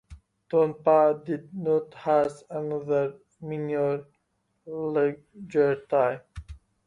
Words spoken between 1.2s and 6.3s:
did not host another minor league team.